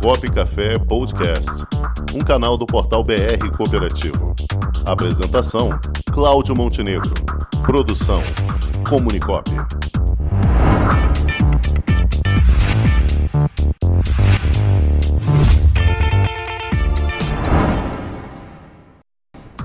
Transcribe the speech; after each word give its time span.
Comunicop 0.00 0.30
Café 0.30 0.78
Podcast, 0.78 1.50
um 2.14 2.20
canal 2.20 2.56
do 2.56 2.66
portal 2.66 3.02
BR 3.02 3.50
Cooperativo. 3.56 4.34
Apresentação: 4.84 5.70
Cláudio 6.12 6.54
Montenegro. 6.54 7.12
Produção: 7.64 8.22
Comunicop. 8.88 9.50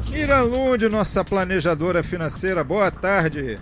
Mira 0.10 0.42
Lund, 0.42 0.90
nossa 0.90 1.24
planejadora 1.24 2.02
financeira, 2.02 2.64
boa 2.64 2.90
tarde. 2.90 3.60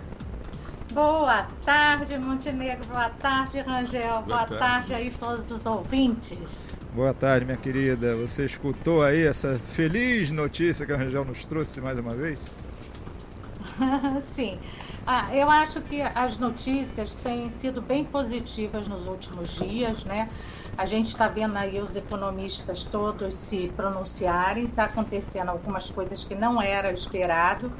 Boa 0.92 1.46
tarde, 1.64 2.18
Montenegro. 2.18 2.84
Boa 2.86 3.10
tarde, 3.10 3.60
Rangel. 3.60 4.02
Boa, 4.02 4.22
Boa 4.22 4.38
tarde. 4.46 4.58
tarde 4.58 4.94
aí 4.94 5.10
todos 5.12 5.48
os 5.50 5.64
ouvintes. 5.64 6.66
Boa 6.92 7.14
tarde, 7.14 7.44
minha 7.44 7.56
querida. 7.56 8.16
Você 8.16 8.44
escutou 8.44 9.04
aí 9.04 9.24
essa 9.24 9.60
feliz 9.74 10.30
notícia 10.30 10.84
que 10.84 10.92
a 10.92 10.96
Rangel 10.96 11.24
nos 11.24 11.44
trouxe 11.44 11.80
mais 11.80 11.96
uma 11.96 12.12
vez? 12.14 12.58
Sim. 14.20 14.58
Ah, 15.06 15.34
eu 15.34 15.48
acho 15.48 15.80
que 15.82 16.02
as 16.02 16.38
notícias 16.38 17.14
têm 17.14 17.50
sido 17.50 17.80
bem 17.80 18.04
positivas 18.04 18.88
nos 18.88 19.06
últimos 19.06 19.48
dias, 19.50 20.04
né? 20.04 20.28
A 20.76 20.86
gente 20.86 21.06
está 21.06 21.28
vendo 21.28 21.56
aí 21.56 21.80
os 21.80 21.94
economistas 21.94 22.84
todos 22.84 23.34
se 23.36 23.72
pronunciarem, 23.76 24.64
está 24.64 24.84
acontecendo 24.84 25.50
algumas 25.50 25.88
coisas 25.88 26.24
que 26.24 26.34
não 26.34 26.60
era 26.60 26.92
esperado 26.92 27.72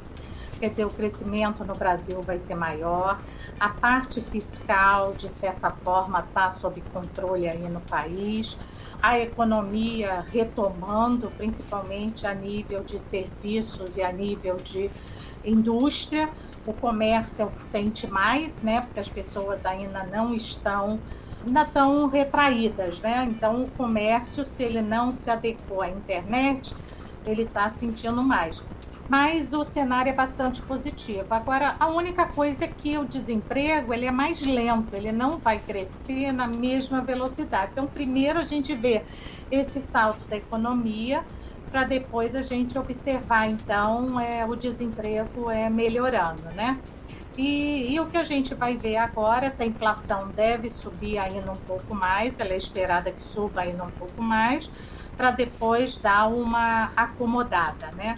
quer 0.61 0.69
dizer, 0.69 0.85
o 0.85 0.91
crescimento 0.91 1.65
no 1.65 1.73
Brasil 1.73 2.21
vai 2.21 2.37
ser 2.37 2.53
maior, 2.53 3.19
a 3.59 3.69
parte 3.69 4.21
fiscal, 4.21 5.11
de 5.13 5.27
certa 5.27 5.71
forma, 5.71 6.19
está 6.19 6.51
sob 6.51 6.79
controle 6.93 7.49
aí 7.49 7.67
no 7.67 7.81
país, 7.81 8.55
a 9.01 9.17
economia 9.17 10.23
retomando, 10.31 11.31
principalmente 11.31 12.27
a 12.27 12.35
nível 12.35 12.83
de 12.83 12.99
serviços 12.99 13.97
e 13.97 14.03
a 14.03 14.11
nível 14.11 14.57
de 14.57 14.91
indústria. 15.43 16.29
O 16.67 16.73
comércio 16.73 17.41
é 17.41 17.45
o 17.45 17.49
que 17.49 17.61
sente 17.63 18.05
mais, 18.05 18.61
né? 18.61 18.81
Porque 18.81 18.99
as 18.99 19.09
pessoas 19.09 19.65
ainda 19.65 20.03
não 20.03 20.35
estão 20.35 20.99
ainda 21.43 21.63
estão 21.63 22.05
retraídas, 22.05 23.01
né? 23.01 23.23
Então 23.23 23.63
o 23.63 23.71
comércio, 23.71 24.45
se 24.45 24.61
ele 24.61 24.83
não 24.83 25.09
se 25.09 25.27
adequou 25.27 25.81
à 25.81 25.89
internet, 25.89 26.75
ele 27.25 27.41
está 27.41 27.67
sentindo 27.71 28.21
mais 28.21 28.61
mas 29.11 29.51
o 29.51 29.65
cenário 29.65 30.09
é 30.09 30.13
bastante 30.13 30.61
positivo. 30.61 31.25
Agora, 31.31 31.75
a 31.81 31.89
única 31.89 32.27
coisa 32.27 32.63
é 32.63 32.67
que 32.69 32.97
o 32.97 33.03
desemprego 33.03 33.93
ele 33.93 34.05
é 34.05 34.11
mais 34.11 34.41
lento, 34.41 34.95
ele 34.95 35.11
não 35.11 35.37
vai 35.37 35.59
crescer 35.59 36.31
na 36.31 36.47
mesma 36.47 37.01
velocidade. 37.01 37.73
Então, 37.73 37.85
primeiro 37.87 38.39
a 38.39 38.45
gente 38.45 38.73
vê 38.73 39.03
esse 39.51 39.81
salto 39.81 40.25
da 40.29 40.37
economia, 40.37 41.25
para 41.69 41.83
depois 41.83 42.33
a 42.35 42.41
gente 42.41 42.79
observar, 42.79 43.49
então, 43.49 44.17
é, 44.17 44.45
o 44.45 44.55
desemprego 44.55 45.51
é 45.51 45.69
melhorando, 45.69 46.43
né? 46.55 46.79
E, 47.37 47.93
e, 47.93 47.99
o 47.99 48.05
que 48.05 48.17
a 48.17 48.23
gente 48.23 48.53
vai 48.53 48.77
ver 48.77 48.95
agora, 48.95 49.45
essa 49.45 49.65
inflação 49.65 50.29
deve 50.29 50.69
subir 50.69 51.17
ainda 51.17 51.51
um 51.51 51.57
pouco 51.67 51.93
mais, 51.93 52.33
ela 52.39 52.53
é 52.53 52.57
esperada 52.57 53.11
que 53.11 53.19
suba 53.19 53.59
ainda 53.59 53.83
um 53.83 53.91
pouco 53.91 54.21
mais, 54.21 54.71
para 55.17 55.31
depois 55.31 55.97
dar 55.97 56.29
uma 56.29 56.93
acomodada, 56.95 57.91
né? 57.91 58.15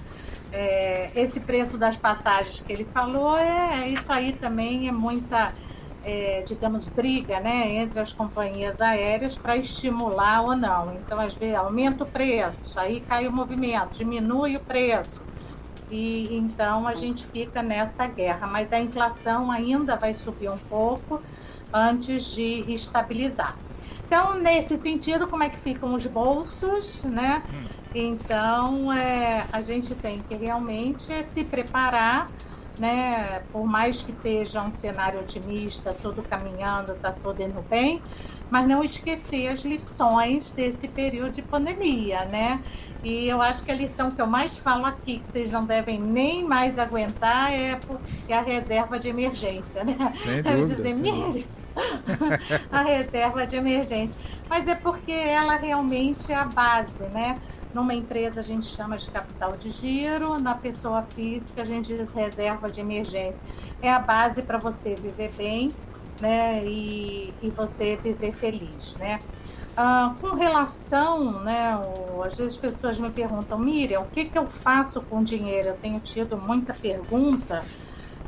É, 0.53 1.09
esse 1.15 1.39
preço 1.39 1.77
das 1.79 1.97
passagens 1.97 2.61
que 2.61 2.71
ele 2.71 2.85
falou, 2.85 3.35
é 3.35 3.89
isso 3.89 4.13
aí 4.13 4.33
também 4.33 4.87
é 4.87 4.91
muita, 4.91 5.51
é, 6.05 6.43
digamos, 6.43 6.85
briga 6.85 7.39
né, 7.39 7.73
entre 7.73 7.99
as 7.99 8.13
companhias 8.13 8.79
aéreas 8.79 9.35
para 9.35 9.57
estimular 9.57 10.43
ou 10.43 10.55
não. 10.55 10.93
Então, 10.93 11.19
às 11.19 11.33
vezes, 11.33 11.55
aumenta 11.55 12.03
o 12.03 12.07
preço, 12.07 12.79
aí 12.79 13.01
cai 13.01 13.27
o 13.27 13.31
movimento, 13.31 13.97
diminui 13.97 14.55
o 14.55 14.59
preço. 14.59 15.21
E 15.89 16.35
então 16.35 16.87
a 16.87 16.95
gente 16.95 17.25
fica 17.27 17.61
nessa 17.61 18.07
guerra, 18.07 18.47
mas 18.47 18.71
a 18.71 18.79
inflação 18.79 19.51
ainda 19.51 19.95
vai 19.95 20.13
subir 20.13 20.49
um 20.49 20.57
pouco 20.57 21.21
antes 21.73 22.25
de 22.25 22.63
estabilizar. 22.71 23.55
Então, 24.13 24.35
nesse 24.35 24.77
sentido, 24.77 25.25
como 25.25 25.41
é 25.41 25.49
que 25.49 25.57
ficam 25.57 25.95
os 25.95 26.05
bolsos, 26.05 27.03
né? 27.03 27.41
Então, 27.95 28.93
é, 28.93 29.43
a 29.51 29.63
gente 29.63 29.95
tem 29.95 30.21
que 30.29 30.35
realmente 30.35 31.25
se 31.25 31.43
preparar, 31.43 32.29
né? 32.77 33.41
Por 33.51 33.65
mais 33.65 34.03
que 34.03 34.11
esteja 34.11 34.61
um 34.61 34.69
cenário 34.69 35.19
otimista, 35.19 35.95
tudo 35.99 36.21
caminhando, 36.21 36.91
está 36.91 37.11
tudo 37.11 37.41
indo 37.41 37.59
bem, 37.67 38.03
mas 38.51 38.67
não 38.67 38.83
esquecer 38.83 39.47
as 39.47 39.65
lições 39.65 40.51
desse 40.51 40.87
período 40.87 41.31
de 41.31 41.41
pandemia, 41.41 42.23
né? 42.25 42.61
E 43.03 43.27
eu 43.27 43.41
acho 43.41 43.63
que 43.63 43.71
a 43.71 43.75
lição 43.75 44.11
que 44.11 44.21
eu 44.21 44.27
mais 44.27 44.59
falo 44.59 44.85
aqui, 44.85 45.21
que 45.21 45.27
vocês 45.27 45.51
não 45.51 45.65
devem 45.65 45.99
nem 45.99 46.47
mais 46.47 46.77
aguentar, 46.77 47.51
é, 47.51 47.79
é 48.29 48.33
a 48.35 48.41
reserva 48.43 48.99
de 48.99 49.09
emergência, 49.09 49.83
né? 49.83 50.07
Sem 50.09 50.35
dúvida, 50.43 50.75
dizer, 50.75 50.93
sem 50.93 51.45
a 52.71 52.81
reserva 52.81 53.45
de 53.45 53.55
emergência. 53.55 54.15
Mas 54.49 54.67
é 54.67 54.75
porque 54.75 55.11
ela 55.11 55.55
realmente 55.55 56.31
é 56.31 56.35
a 56.35 56.45
base, 56.45 57.03
né? 57.05 57.39
Numa 57.73 57.93
empresa 57.93 58.39
a 58.39 58.43
gente 58.43 58.65
chama 58.65 58.97
de 58.97 59.09
capital 59.09 59.53
de 59.53 59.71
giro, 59.71 60.39
na 60.39 60.53
pessoa 60.53 61.01
física 61.01 61.63
a 61.63 61.65
gente 61.65 61.95
diz 61.95 62.13
reserva 62.13 62.69
de 62.69 62.79
emergência. 62.79 63.41
É 63.81 63.91
a 63.91 63.99
base 63.99 64.43
para 64.43 64.57
você 64.57 64.93
viver 64.95 65.31
bem, 65.35 65.73
né? 66.21 66.63
E, 66.65 67.33
e 67.41 67.49
você 67.49 67.95
viver 67.95 68.33
feliz, 68.33 68.95
né? 68.95 69.17
Ah, 69.75 70.13
com 70.21 70.35
relação, 70.35 71.41
né, 71.41 71.79
às 72.23 72.37
vezes 72.37 72.53
as 72.53 72.57
pessoas 72.57 72.99
me 72.99 73.09
perguntam, 73.09 73.57
Miriam, 73.57 74.01
o 74.01 74.05
que, 74.05 74.25
que 74.25 74.37
eu 74.37 74.45
faço 74.45 75.01
com 75.01 75.23
dinheiro? 75.23 75.69
Eu 75.69 75.77
tenho 75.77 75.99
tido 75.99 76.37
muita 76.37 76.75
pergunta 76.75 77.63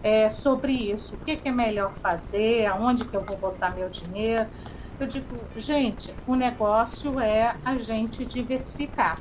é, 0.06 0.30
sobre 0.30 0.72
isso. 0.72 1.16
O 1.16 1.18
que, 1.18 1.36
que 1.36 1.50
é 1.50 1.52
melhor 1.52 1.92
fazer? 1.96 2.68
Aonde 2.68 3.04
que 3.04 3.16
eu 3.16 3.22
vou 3.22 3.36
botar 3.38 3.72
meu 3.72 3.90
dinheiro? 3.90 4.48
Eu 5.00 5.08
digo, 5.08 5.36
gente, 5.58 6.14
o 6.28 6.36
negócio 6.36 7.20
é 7.20 7.56
a 7.66 7.76
gente 7.80 8.24
diversificar. 8.24 9.18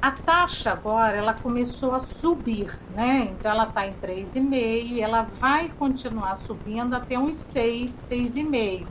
A 0.00 0.10
taxa 0.10 0.72
agora, 0.72 1.18
ela 1.18 1.34
começou 1.34 1.94
a 1.94 2.00
subir, 2.00 2.76
né? 2.94 3.28
Então, 3.30 3.52
ela 3.52 3.68
está 3.68 3.86
em 3.86 3.90
3,5 3.90 4.90
e 4.90 5.02
ela 5.02 5.28
vai 5.34 5.68
continuar 5.78 6.34
subindo 6.36 6.94
até 6.94 7.18
uns 7.18 7.36
6, 7.36 8.08
6,5. 8.10 8.86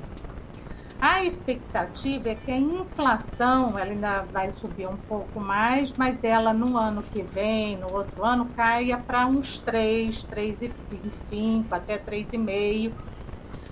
A 1.02 1.24
expectativa 1.24 2.30
é 2.30 2.36
que 2.36 2.52
a 2.52 2.58
inflação 2.58 3.70
ela 3.70 3.90
ainda 3.90 4.22
vai 4.32 4.52
subir 4.52 4.88
um 4.88 4.96
pouco 4.96 5.40
mais, 5.40 5.92
mas 5.94 6.24
ela 6.24 6.54
no 6.54 6.78
ano 6.78 7.02
que 7.02 7.24
vem, 7.24 7.76
no 7.76 7.92
outro 7.92 8.24
ano, 8.24 8.46
caia 8.56 9.00
para 9.00 9.26
uns 9.26 9.58
3, 9.58 10.28
3,25 10.28 11.66
até 11.72 11.98
3,5. 11.98 12.92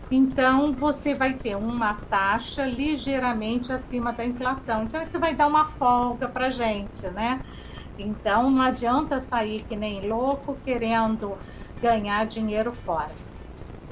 Então 0.09 0.73
você 0.73 1.13
vai 1.13 1.35
ter 1.35 1.55
uma 1.55 1.93
taxa 2.09 2.65
ligeiramente 2.65 3.71
acima 3.71 4.11
da 4.11 4.25
inflação. 4.25 4.85
Então 4.85 4.99
isso 4.99 5.19
vai 5.19 5.35
dar 5.35 5.45
uma 5.45 5.65
folga 5.65 6.27
para 6.27 6.49
gente, 6.49 7.07
né? 7.09 7.41
Então 7.99 8.49
não 8.49 8.63
adianta 8.63 9.19
sair 9.19 9.63
que 9.69 9.75
nem 9.75 10.09
louco 10.09 10.57
querendo 10.65 11.37
ganhar 11.79 12.25
dinheiro 12.25 12.71
fora. 12.71 13.28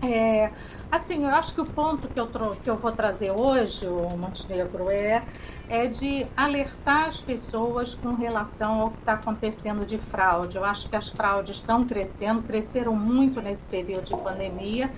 É, 0.02 0.52
Assim, 0.90 1.26
eu 1.26 1.30
acho 1.30 1.54
que 1.54 1.60
o 1.60 1.66
ponto 1.66 2.08
que 2.08 2.18
eu, 2.18 2.28
que 2.64 2.70
eu 2.70 2.78
vou 2.78 2.94
trazer 2.94 3.32
hoje, 3.32 3.86
o 3.86 4.16
Montenegro, 4.18 4.90
é, 4.90 5.22
é 5.68 5.86
de 5.86 6.26
alertar 6.36 7.08
as 7.08 7.20
pessoas 7.20 7.94
com 7.94 8.14
relação 8.14 8.82
ao 8.82 8.92
que 8.92 9.00
está 9.00 9.14
acontecendo 9.14 9.86
de 9.86 9.98
fraude. 9.98 10.56
Eu 10.56 10.64
acho 10.64 10.88
que 10.88 10.96
as 10.96 11.10
fraudes 11.10 11.58
estão 11.58 11.86
crescendo, 11.86 12.42
cresceram 12.42 12.96
muito 12.96 13.42
nesse 13.42 13.66
período 13.66 14.06
de 14.06 14.24
pandemia 14.24 14.90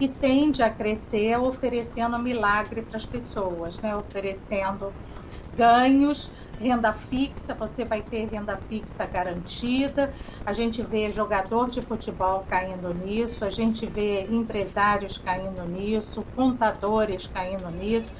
e 0.00 0.08
tende 0.08 0.60
a 0.60 0.70
crescer 0.70 1.38
oferecendo 1.38 2.18
milagre 2.20 2.82
para 2.82 2.96
as 2.96 3.06
pessoas, 3.06 3.78
né? 3.78 3.94
oferecendo 3.94 4.92
ganhos, 5.58 6.30
renda 6.60 6.92
fixa, 6.92 7.52
você 7.52 7.84
vai 7.84 8.00
ter 8.00 8.28
renda 8.28 8.56
fixa 8.68 9.04
garantida. 9.04 10.12
A 10.46 10.52
gente 10.52 10.80
vê 10.82 11.10
jogador 11.10 11.68
de 11.68 11.82
futebol 11.82 12.46
caindo 12.48 12.94
nisso, 12.94 13.44
a 13.44 13.50
gente 13.50 13.84
vê 13.84 14.24
empresários 14.30 15.18
caindo 15.18 15.64
nisso, 15.64 16.24
contadores 16.36 17.28
caindo 17.34 17.68
nisso. 17.70 18.12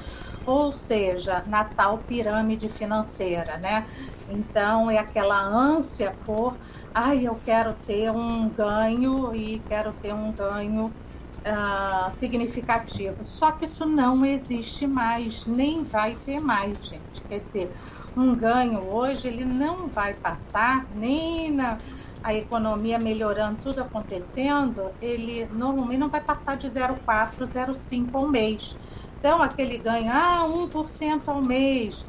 Ou 0.45 0.73
seja, 0.73 1.45
na 1.47 1.63
tal 1.63 1.99
pirâmide 1.99 2.69
financeira, 2.69 3.59
né? 3.59 3.87
Então 4.29 4.91
é 4.91 4.99
aquela 4.99 5.41
ânsia 5.41 6.15
por, 6.25 6.57
ai, 6.93 7.27
eu 7.29 7.39
quero 7.45 7.75
ter 7.87 8.11
um 8.11 8.49
ganho 8.49 9.35
e 9.35 9.61
quero 9.69 9.93
ter 10.03 10.13
um 10.13 10.33
ganho 10.33 10.91
uh, 11.39 12.13
significativo. 12.13 13.17
Só 13.25 13.53
que 13.53 13.67
isso 13.67 13.87
não 13.87 14.25
existe 14.25 14.87
mais, 14.87 15.47
nem 15.47 15.85
vai 15.85 16.17
ter 16.25 16.41
mais, 16.41 16.77
gente. 16.79 17.23
Quer 17.29 17.41
dizer, 17.41 17.73
um 18.17 18.35
ganho 18.35 18.81
hoje 18.81 19.29
ele 19.29 19.45
não 19.45 19.89
vai 19.89 20.15
passar 20.15 20.87
nem 20.95 21.53
na 21.53 21.79
a 22.23 22.35
economia 22.35 22.99
melhorando, 22.99 23.59
tudo 23.63 23.81
acontecendo, 23.81 24.91
ele 25.01 25.49
normalmente 25.53 26.01
não 26.01 26.09
vai 26.09 26.21
passar 26.21 26.57
de 26.57 26.69
0,4, 26.69 27.39
0,5 27.39 28.09
ao 28.13 28.29
mês. 28.29 28.77
Então, 29.19 29.43
aquele 29.43 29.79
ganho, 29.79 30.11
ah, 30.13 30.45
1% 30.47 31.23
ao 31.27 31.41
mês, 31.43 32.05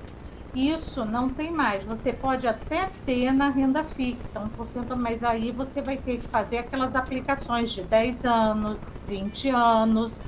Isso 0.53 1.05
não 1.05 1.29
tem 1.29 1.51
mais. 1.51 1.85
Você 1.85 2.11
pode 2.11 2.47
até 2.47 2.85
ter 3.05 3.31
na 3.31 3.49
renda 3.49 3.83
fixa, 3.83 4.39
1%, 4.39 4.95
mas 4.95 5.23
aí 5.23 5.51
você 5.51 5.81
vai 5.81 5.97
ter 5.97 6.17
que 6.17 6.27
fazer 6.27 6.57
aquelas 6.57 6.95
aplicações 6.95 7.71
de 7.71 7.83
10 7.83 8.25
anos, 8.25 8.79
20 9.07 9.49
anos, 9.49 10.19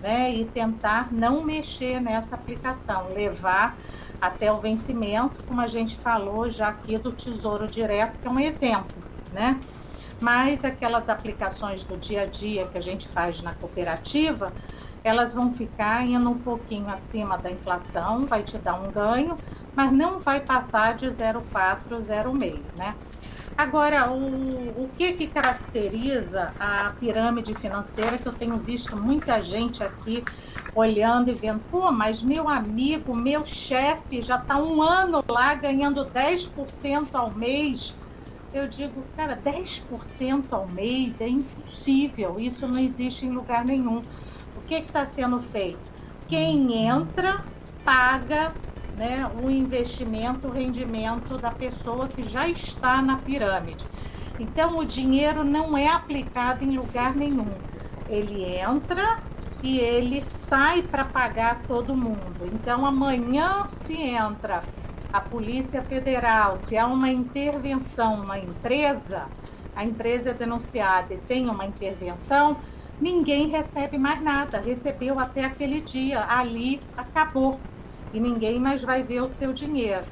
né? 0.00 0.30
E 0.30 0.44
tentar 0.46 1.12
não 1.12 1.44
mexer 1.44 2.00
nessa 2.00 2.34
aplicação, 2.34 3.08
levar 3.12 3.76
até 4.20 4.50
o 4.50 4.58
vencimento, 4.58 5.42
como 5.44 5.60
a 5.60 5.66
gente 5.66 5.96
falou 5.98 6.48
já 6.48 6.68
aqui 6.68 6.96
do 6.96 7.12
Tesouro 7.12 7.66
Direto, 7.66 8.18
que 8.18 8.26
é 8.26 8.30
um 8.30 8.40
exemplo, 8.40 8.96
né? 9.32 9.60
Mas 10.18 10.64
aquelas 10.64 11.10
aplicações 11.10 11.84
do 11.84 11.98
dia 11.98 12.22
a 12.22 12.26
dia 12.26 12.66
que 12.66 12.78
a 12.78 12.80
gente 12.80 13.06
faz 13.08 13.42
na 13.42 13.52
cooperativa, 13.52 14.50
elas 15.08 15.32
vão 15.32 15.52
ficar 15.52 16.04
indo 16.06 16.28
um 16.28 16.38
pouquinho 16.38 16.88
acima 16.88 17.38
da 17.38 17.50
inflação, 17.50 18.20
vai 18.26 18.42
te 18.42 18.58
dar 18.58 18.74
um 18.74 18.90
ganho, 18.90 19.36
mas 19.74 19.92
não 19.92 20.18
vai 20.18 20.40
passar 20.40 20.94
de 20.94 21.06
0,4, 21.06 21.42
0,6, 21.90 22.60
né? 22.76 22.94
Agora, 23.56 24.10
o, 24.10 24.84
o 24.84 24.90
que 24.92 25.12
que 25.12 25.26
caracteriza 25.26 26.52
a 26.60 26.92
pirâmide 27.00 27.54
financeira 27.54 28.18
que 28.18 28.26
eu 28.26 28.32
tenho 28.32 28.58
visto 28.58 28.94
muita 28.96 29.42
gente 29.42 29.82
aqui 29.82 30.22
olhando 30.74 31.30
e 31.30 31.34
vendo, 31.34 31.62
pô, 31.70 31.90
mas 31.90 32.20
meu 32.20 32.50
amigo, 32.50 33.16
meu 33.16 33.46
chefe 33.46 34.20
já 34.20 34.36
está 34.36 34.58
um 34.58 34.82
ano 34.82 35.24
lá 35.26 35.54
ganhando 35.54 36.04
10% 36.04 37.08
ao 37.14 37.30
mês. 37.30 37.94
Eu 38.52 38.68
digo, 38.68 39.02
cara, 39.16 39.38
10% 39.42 40.52
ao 40.52 40.68
mês 40.68 41.18
é 41.20 41.28
impossível, 41.28 42.36
isso 42.38 42.68
não 42.68 42.78
existe 42.78 43.24
em 43.24 43.30
lugar 43.30 43.64
nenhum. 43.64 44.02
Que 44.66 44.74
está 44.76 45.06
sendo 45.06 45.40
feito? 45.40 45.78
Quem 46.28 46.86
entra 46.86 47.44
paga 47.84 48.52
né, 48.96 49.30
o 49.42 49.50
investimento, 49.50 50.48
o 50.48 50.50
rendimento 50.50 51.36
da 51.36 51.50
pessoa 51.50 52.08
que 52.08 52.22
já 52.22 52.48
está 52.48 53.00
na 53.00 53.16
pirâmide. 53.16 53.86
Então, 54.38 54.78
o 54.78 54.84
dinheiro 54.84 55.44
não 55.44 55.76
é 55.76 55.88
aplicado 55.88 56.64
em 56.64 56.76
lugar 56.76 57.14
nenhum. 57.14 57.50
Ele 58.08 58.44
entra 58.44 59.20
e 59.62 59.78
ele 59.78 60.22
sai 60.22 60.82
para 60.82 61.04
pagar 61.04 61.62
todo 61.62 61.94
mundo. 61.94 62.50
Então, 62.52 62.84
amanhã, 62.84 63.66
se 63.66 63.94
entra 63.94 64.62
a 65.12 65.20
Polícia 65.20 65.82
Federal, 65.82 66.56
se 66.56 66.76
há 66.76 66.86
uma 66.86 67.08
intervenção 67.08 68.24
na 68.24 68.38
empresa, 68.38 69.26
a 69.74 69.84
empresa 69.84 70.30
é 70.30 70.34
denunciada 70.34 71.14
e 71.14 71.18
tem 71.18 71.48
uma 71.48 71.64
intervenção, 71.64 72.58
ninguém 73.00 73.48
recebe 73.48 73.98
mais 73.98 74.22
nada. 74.22 74.60
Recebeu 74.60 75.18
até 75.18 75.44
aquele 75.44 75.80
dia, 75.80 76.24
ali 76.28 76.80
acabou 76.96 77.58
e 78.12 78.20
ninguém 78.20 78.58
mais 78.58 78.82
vai 78.82 79.02
ver 79.02 79.22
o 79.22 79.28
seu 79.28 79.52
dinheiro. 79.52 80.02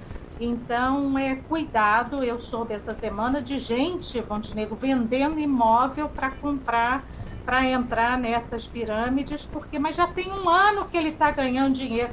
Então, 0.40 1.16
é 1.18 1.36
cuidado. 1.36 2.22
Eu 2.22 2.38
soube 2.38 2.74
essa 2.74 2.94
semana 2.94 3.40
de 3.40 3.58
gente, 3.58 4.22
Montenegro, 4.28 4.76
vendendo 4.76 5.38
imóvel 5.38 6.08
para 6.08 6.30
comprar, 6.30 7.04
para 7.44 7.64
entrar 7.64 8.18
nessas 8.18 8.66
pirâmides, 8.66 9.46
porque 9.46 9.78
mas 9.78 9.96
já 9.96 10.06
tem 10.06 10.32
um 10.32 10.48
ano 10.48 10.86
que 10.86 10.96
ele 10.96 11.10
está 11.10 11.30
ganhando 11.30 11.74
dinheiro. 11.74 12.12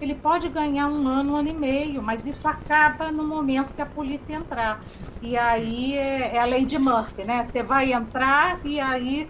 Ele 0.00 0.14
pode 0.14 0.48
ganhar 0.48 0.86
um 0.86 1.08
ano, 1.08 1.32
um 1.32 1.36
ano 1.36 1.48
e 1.48 1.52
meio, 1.52 2.00
mas 2.00 2.24
isso 2.24 2.46
acaba 2.46 3.10
no 3.10 3.24
momento 3.24 3.74
que 3.74 3.82
a 3.82 3.86
polícia 3.86 4.34
entrar. 4.34 4.80
E 5.20 5.36
aí 5.36 5.96
é, 5.96 6.36
é 6.36 6.38
a 6.38 6.44
lei 6.44 6.64
de 6.64 6.78
Murphy, 6.78 7.24
né? 7.24 7.44
Você 7.44 7.64
vai 7.64 7.92
entrar 7.92 8.60
e 8.64 8.78
aí 8.80 9.28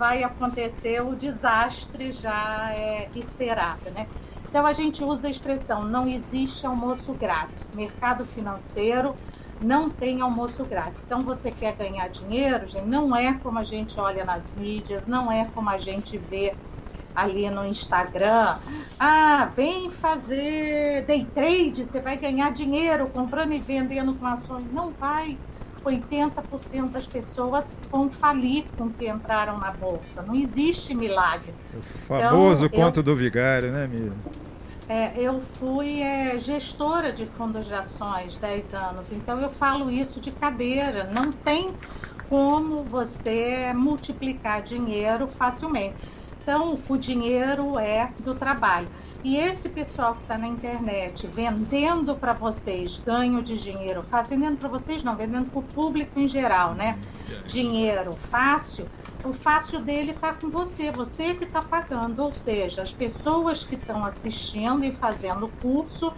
vai 0.00 0.24
acontecer 0.24 1.02
o 1.02 1.14
desastre 1.14 2.10
já 2.10 2.72
é, 2.72 3.10
esperado, 3.14 3.90
né? 3.90 4.06
Então 4.48 4.64
a 4.64 4.72
gente 4.72 5.04
usa 5.04 5.26
a 5.26 5.30
expressão 5.30 5.84
não 5.84 6.08
existe 6.08 6.66
almoço 6.66 7.12
grátis. 7.12 7.70
Mercado 7.76 8.24
financeiro 8.24 9.14
não 9.60 9.90
tem 9.90 10.22
almoço 10.22 10.64
grátis. 10.64 11.02
Então 11.04 11.20
você 11.20 11.50
quer 11.50 11.74
ganhar 11.74 12.08
dinheiro, 12.08 12.66
gente, 12.66 12.86
não 12.86 13.14
é 13.14 13.34
como 13.34 13.58
a 13.58 13.62
gente 13.62 14.00
olha 14.00 14.24
nas 14.24 14.56
mídias, 14.56 15.06
não 15.06 15.30
é 15.30 15.44
como 15.44 15.68
a 15.68 15.76
gente 15.76 16.16
vê 16.16 16.54
ali 17.14 17.50
no 17.50 17.66
Instagram. 17.66 18.56
Ah, 18.98 19.50
vem 19.54 19.90
fazer 19.90 21.04
day 21.04 21.26
trade, 21.34 21.84
você 21.84 22.00
vai 22.00 22.16
ganhar 22.16 22.50
dinheiro 22.52 23.06
comprando 23.08 23.52
e 23.52 23.60
vendendo 23.60 24.16
com 24.16 24.26
ações. 24.26 24.64
Não 24.72 24.92
vai. 24.92 25.36
80% 25.84 26.90
das 26.90 27.06
pessoas 27.06 27.80
vão 27.90 28.10
falir 28.10 28.64
com 28.76 28.90
que 28.90 29.08
entraram 29.08 29.58
na 29.58 29.70
bolsa. 29.70 30.22
Não 30.22 30.34
existe 30.34 30.94
milagre. 30.94 31.54
O 31.74 32.06
famoso 32.06 32.66
então, 32.66 32.80
conto 32.80 33.00
eu, 33.00 33.02
do 33.02 33.16
vigário, 33.16 33.70
né, 33.72 33.86
Miriam? 33.86 34.14
É, 34.88 35.12
eu 35.16 35.40
fui 35.40 36.02
é, 36.02 36.38
gestora 36.38 37.12
de 37.12 37.24
fundos 37.24 37.66
de 37.66 37.74
ações 37.74 38.36
10 38.36 38.74
anos, 38.74 39.12
então 39.12 39.40
eu 39.40 39.50
falo 39.50 39.88
isso 39.88 40.20
de 40.20 40.32
cadeira. 40.32 41.04
Não 41.04 41.30
tem 41.30 41.72
como 42.28 42.84
você 42.84 43.72
multiplicar 43.74 44.62
dinheiro 44.62 45.28
facilmente. 45.28 45.94
Então, 46.42 46.74
o 46.88 46.96
dinheiro 46.96 47.78
é 47.78 48.10
do 48.22 48.34
trabalho. 48.34 48.88
E 49.22 49.36
esse 49.36 49.68
pessoal 49.68 50.14
que 50.14 50.22
está 50.22 50.38
na 50.38 50.48
internet 50.48 51.26
vendendo 51.26 52.14
para 52.14 52.32
vocês 52.32 52.96
ganho 53.04 53.42
de 53.42 53.58
dinheiro 53.58 54.02
fácil, 54.10 54.38
vendendo 54.38 54.56
para 54.58 54.68
vocês 54.68 55.02
não, 55.04 55.14
vendendo 55.14 55.50
para 55.50 55.58
o 55.58 55.62
público 55.62 56.18
em 56.18 56.26
geral, 56.26 56.74
né? 56.74 56.98
Dinheiro 57.46 58.16
fácil, 58.30 58.88
o 59.22 59.34
fácil 59.34 59.80
dele 59.80 60.12
está 60.12 60.32
com 60.32 60.48
você, 60.48 60.90
você 60.90 61.34
que 61.34 61.44
está 61.44 61.60
pagando, 61.60 62.22
ou 62.22 62.32
seja, 62.32 62.80
as 62.80 62.92
pessoas 62.92 63.62
que 63.62 63.74
estão 63.74 64.04
assistindo 64.06 64.82
e 64.84 64.92
fazendo 64.92 65.46
o 65.46 65.48
curso 65.60 66.10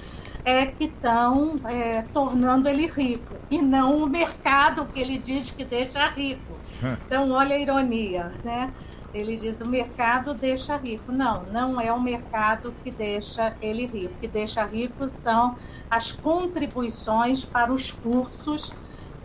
é 0.44 0.66
que 0.66 0.84
estão 0.84 1.56
é, 1.64 2.02
tornando 2.12 2.68
ele 2.68 2.86
rico 2.86 3.34
e 3.50 3.60
não 3.60 3.98
o 3.98 4.06
mercado 4.06 4.86
que 4.86 5.00
ele 5.00 5.18
diz 5.18 5.50
que 5.50 5.64
deixa 5.64 6.06
rico. 6.08 6.52
Então, 7.06 7.30
olha 7.30 7.56
a 7.56 7.58
ironia, 7.58 8.32
né? 8.44 8.72
Ele 9.14 9.36
diz 9.36 9.60
o 9.60 9.68
mercado 9.68 10.32
deixa 10.34 10.76
rico. 10.76 11.12
Não, 11.12 11.42
não 11.44 11.80
é 11.80 11.92
o 11.92 12.00
mercado 12.00 12.74
que 12.82 12.90
deixa 12.90 13.54
ele 13.60 13.86
rico. 13.86 14.14
O 14.14 14.18
que 14.18 14.28
deixa 14.28 14.64
rico 14.64 15.08
são 15.08 15.56
as 15.90 16.12
contribuições 16.12 17.44
para 17.44 17.72
os 17.72 17.90
cursos 17.90 18.72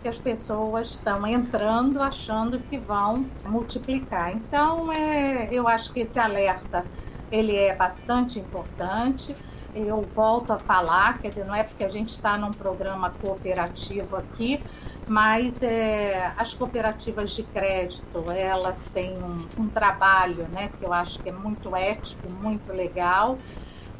que 0.02 0.08
as 0.08 0.18
pessoas 0.18 0.90
estão 0.90 1.26
entrando 1.26 2.00
achando 2.00 2.58
que 2.58 2.78
vão 2.78 3.26
multiplicar. 3.46 4.32
Então, 4.32 4.92
é, 4.92 5.48
eu 5.50 5.66
acho 5.66 5.92
que 5.92 6.00
esse 6.00 6.18
alerta 6.18 6.84
ele 7.30 7.56
é 7.56 7.74
bastante 7.74 8.38
importante. 8.38 9.34
Eu 9.74 10.02
volto 10.14 10.52
a 10.52 10.58
falar, 10.58 11.18
quer 11.18 11.28
dizer, 11.28 11.46
não 11.46 11.54
é 11.54 11.62
porque 11.62 11.84
a 11.84 11.88
gente 11.88 12.10
está 12.10 12.38
num 12.38 12.50
programa 12.50 13.10
cooperativo 13.10 14.16
aqui, 14.16 14.58
mas 15.08 15.62
é, 15.62 16.32
as 16.36 16.54
cooperativas 16.54 17.32
de 17.32 17.42
crédito 17.42 18.30
elas 18.30 18.88
têm 18.88 19.14
um, 19.18 19.62
um, 19.62 19.68
trabalho 19.68 20.46
né, 20.48 20.70
que 20.78 20.84
eu 20.84 20.92
acho 20.92 21.18
que 21.20 21.28
é 21.28 21.32
muito 21.32 21.74
ético, 21.74 22.32
muito 22.34 22.72
legal 22.72 23.38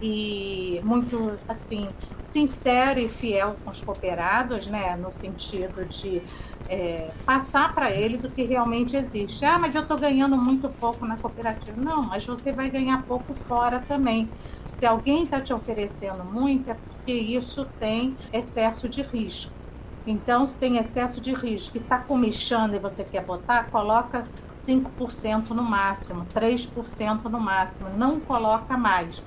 e 0.00 0.80
muito 0.84 1.38
assim 1.48 1.88
sincero 2.22 3.00
e 3.00 3.08
fiel 3.08 3.56
com 3.64 3.70
os 3.70 3.80
cooperados, 3.80 4.66
né, 4.66 4.96
no 4.96 5.10
sentido 5.10 5.84
de 5.86 6.22
é, 6.68 7.10
passar 7.24 7.74
para 7.74 7.90
eles 7.90 8.22
o 8.22 8.28
que 8.28 8.42
realmente 8.42 8.94
existe. 8.96 9.44
Ah, 9.44 9.58
mas 9.58 9.74
eu 9.74 9.82
estou 9.82 9.96
ganhando 9.96 10.36
muito 10.36 10.68
pouco 10.68 11.06
na 11.06 11.16
cooperativa. 11.16 11.80
Não, 11.80 12.02
mas 12.02 12.26
você 12.26 12.52
vai 12.52 12.68
ganhar 12.68 13.02
pouco 13.04 13.32
fora 13.48 13.80
também. 13.80 14.28
Se 14.66 14.84
alguém 14.84 15.24
está 15.24 15.40
te 15.40 15.52
oferecendo 15.52 16.22
muito, 16.22 16.70
é 16.70 16.74
porque 16.74 17.12
isso 17.12 17.66
tem 17.80 18.14
excesso 18.32 18.88
de 18.88 19.00
risco. 19.00 19.57
Então, 20.06 20.46
se 20.46 20.56
tem 20.56 20.78
excesso 20.78 21.20
de 21.20 21.34
risco 21.34 21.76
e 21.76 21.80
está 21.80 21.98
comichando 21.98 22.74
e 22.74 22.78
você 22.78 23.04
quer 23.04 23.24
botar, 23.24 23.64
coloca 23.70 24.24
5% 24.56 25.50
no 25.50 25.62
máximo, 25.62 26.26
3% 26.34 27.24
no 27.24 27.40
máximo, 27.40 27.90
não 27.96 28.18
coloca 28.20 28.76
mais. 28.76 29.22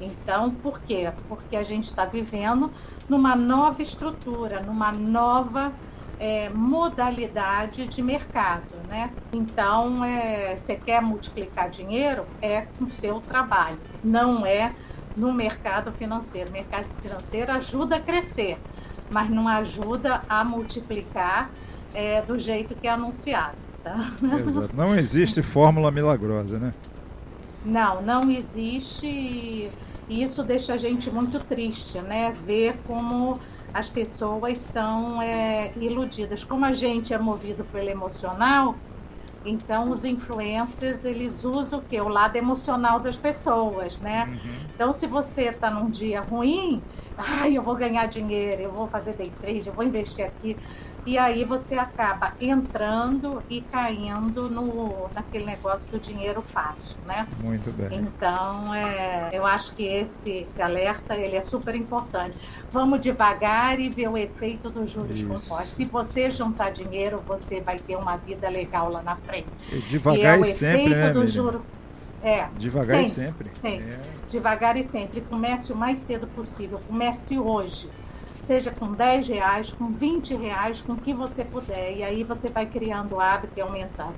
Então, 0.00 0.48
por 0.50 0.80
quê? 0.80 1.12
Porque 1.28 1.56
a 1.56 1.62
gente 1.62 1.84
está 1.84 2.04
vivendo 2.04 2.70
numa 3.08 3.34
nova 3.34 3.82
estrutura, 3.82 4.60
numa 4.62 4.92
nova 4.92 5.72
é, 6.18 6.48
modalidade 6.50 7.86
de 7.86 8.02
mercado, 8.02 8.74
né? 8.88 9.10
Então, 9.32 10.04
é, 10.04 10.56
você 10.56 10.76
quer 10.76 11.00
multiplicar 11.00 11.70
dinheiro? 11.70 12.26
É 12.40 12.62
com 12.62 12.84
o 12.84 12.90
seu 12.90 13.20
trabalho, 13.20 13.78
não 14.02 14.44
é 14.44 14.74
no 15.16 15.32
mercado 15.32 15.92
financeiro. 15.92 16.50
O 16.50 16.52
mercado 16.52 16.86
financeiro 17.02 17.52
ajuda 17.52 17.96
a 17.96 18.00
crescer, 18.00 18.58
mas 19.10 19.30
não 19.30 19.48
ajuda 19.48 20.22
a 20.28 20.44
multiplicar 20.44 21.50
é, 21.94 22.22
do 22.22 22.38
jeito 22.38 22.74
que 22.74 22.86
é 22.86 22.90
anunciado. 22.90 23.56
Tá? 23.82 24.10
Exato. 24.38 24.70
Não 24.74 24.94
existe 24.94 25.42
fórmula 25.42 25.90
milagrosa, 25.90 26.58
né? 26.58 26.74
Não, 27.64 28.02
não 28.02 28.30
existe. 28.30 29.70
E 30.08 30.22
isso 30.22 30.42
deixa 30.42 30.74
a 30.74 30.76
gente 30.76 31.10
muito 31.10 31.38
triste, 31.40 32.00
né? 32.00 32.34
Ver 32.46 32.76
como 32.86 33.38
as 33.72 33.88
pessoas 33.88 34.58
são 34.58 35.20
é, 35.20 35.72
iludidas. 35.76 36.42
Como 36.44 36.64
a 36.64 36.72
gente 36.72 37.12
é 37.12 37.18
movido 37.18 37.64
pelo 37.64 37.88
emocional, 37.88 38.74
então 39.44 39.90
os 39.90 40.04
influencers 40.04 41.04
eles 41.04 41.44
usam 41.44 41.80
o 41.80 41.82
que? 41.82 42.00
O 42.00 42.08
lado 42.08 42.36
emocional 42.36 43.00
das 43.00 43.16
pessoas, 43.16 43.98
né? 44.00 44.24
Uhum. 44.24 44.54
Então 44.74 44.92
se 44.92 45.06
você 45.06 45.44
está 45.44 45.70
num 45.70 45.90
dia 45.90 46.20
ruim, 46.20 46.82
ai, 47.16 47.56
eu 47.56 47.62
vou 47.62 47.76
ganhar 47.76 48.06
dinheiro, 48.06 48.62
eu 48.62 48.72
vou 48.72 48.88
fazer 48.88 49.14
day 49.16 49.30
trade, 49.30 49.68
eu 49.68 49.74
vou 49.74 49.84
investir 49.84 50.24
aqui. 50.24 50.56
E 51.06 51.16
aí 51.16 51.44
você 51.44 51.74
acaba 51.74 52.32
entrando 52.40 53.42
e 53.48 53.60
caindo 53.62 54.50
no, 54.50 55.08
naquele 55.14 55.46
negócio 55.46 55.90
do 55.90 55.98
dinheiro 55.98 56.42
fácil, 56.42 56.96
né? 57.06 57.26
Muito 57.42 57.70
bem. 57.72 57.98
Então, 57.98 58.74
é, 58.74 59.30
eu 59.32 59.46
acho 59.46 59.74
que 59.74 59.84
esse, 59.84 60.30
esse 60.30 60.60
alerta 60.60 61.16
ele 61.16 61.36
é 61.36 61.42
super 61.42 61.74
importante. 61.74 62.36
Vamos 62.70 63.00
devagar 63.00 63.80
e 63.80 63.88
ver 63.88 64.08
o 64.08 64.18
efeito 64.18 64.68
dos 64.68 64.90
juros 64.90 65.22
compostos. 65.22 65.68
Se 65.68 65.84
você 65.84 66.30
juntar 66.30 66.70
dinheiro, 66.70 67.22
você 67.26 67.60
vai 67.60 67.78
ter 67.78 67.96
uma 67.96 68.16
vida 68.16 68.48
legal 68.48 68.90
lá 68.90 69.02
na 69.02 69.16
frente. 69.16 69.48
E 69.72 69.78
devagar 69.80 70.38
e, 70.38 70.42
é 70.42 70.46
e 70.46 70.52
sempre, 70.52 70.94
né, 70.94 71.12
do 71.12 71.26
juro... 71.26 71.64
É, 72.22 72.48
devagar 72.58 73.04
sempre, 73.04 73.46
e 73.46 73.50
sempre. 73.50 73.80
sempre. 73.80 73.84
É. 73.92 74.00
Devagar 74.28 74.76
e 74.76 74.82
sempre. 74.82 75.20
Comece 75.22 75.72
o 75.72 75.76
mais 75.76 76.00
cedo 76.00 76.26
possível. 76.26 76.80
Comece 76.86 77.38
hoje 77.38 77.88
seja 78.48 78.70
com 78.70 78.92
10 78.92 79.28
reais, 79.28 79.72
com 79.74 79.92
20 79.92 80.34
reais, 80.34 80.80
com 80.80 80.94
o 80.94 80.96
que 80.96 81.12
você 81.12 81.44
puder. 81.44 81.98
E 81.98 82.02
aí 82.02 82.24
você 82.24 82.48
vai 82.48 82.64
criando 82.64 83.20
hábito 83.20 83.58
e 83.58 83.60
aumentando. 83.60 84.14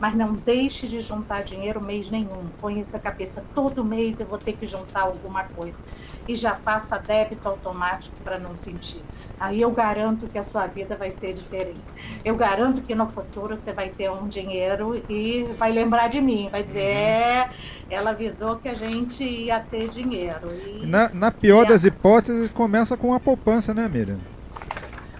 Mas 0.00 0.14
não 0.14 0.32
deixe 0.32 0.86
de 0.86 1.00
juntar 1.00 1.42
dinheiro 1.42 1.84
mês 1.84 2.10
nenhum. 2.10 2.46
Põe 2.60 2.80
isso 2.80 2.92
na 2.92 2.98
cabeça. 2.98 3.44
Todo 3.54 3.84
mês 3.84 4.20
eu 4.20 4.26
vou 4.26 4.38
ter 4.38 4.54
que 4.54 4.66
juntar 4.66 5.02
alguma 5.02 5.44
coisa. 5.44 5.78
E 6.26 6.34
já 6.34 6.54
faça 6.54 6.98
débito 6.98 7.48
automático 7.48 8.18
para 8.20 8.38
não 8.38 8.56
sentir. 8.56 9.02
Aí 9.38 9.60
eu 9.60 9.70
garanto 9.70 10.26
que 10.26 10.38
a 10.38 10.42
sua 10.42 10.66
vida 10.66 10.96
vai 10.96 11.10
ser 11.10 11.34
diferente. 11.34 11.80
Eu 12.24 12.34
garanto 12.34 12.80
que 12.80 12.94
no 12.94 13.06
futuro 13.08 13.56
você 13.56 13.72
vai 13.72 13.88
ter 13.88 14.10
um 14.10 14.26
dinheiro 14.28 15.02
e 15.08 15.44
vai 15.58 15.72
lembrar 15.72 16.08
de 16.08 16.20
mim. 16.20 16.48
Vai 16.50 16.62
dizer, 16.62 16.84
é, 16.84 17.50
ela 17.90 18.10
avisou 18.10 18.56
que 18.56 18.68
a 18.68 18.74
gente 18.74 19.22
ia 19.22 19.60
ter 19.60 19.88
dinheiro. 19.88 20.48
E, 20.66 20.86
na, 20.86 21.08
na 21.10 21.30
pior 21.30 21.66
das 21.66 21.84
hipóteses, 21.84 22.50
começa 22.50 22.96
com 22.96 23.12
a 23.12 23.20
poupança, 23.20 23.74
né, 23.74 23.88
Miriam? 23.88 24.18